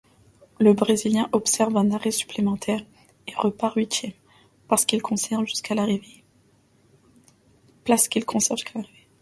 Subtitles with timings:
[0.59, 2.83] Le Brésilien observe un arrêt supplémentaire
[3.27, 4.13] et repart huitième,
[4.67, 6.23] place qu'il conserve jusqu'à l'arrivée.